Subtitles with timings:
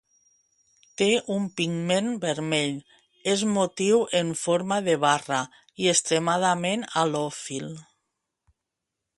[1.01, 2.73] Té un pigment vermell,
[3.35, 5.43] és motiu, en forma de barra,
[5.85, 7.73] i extremadament halòfil.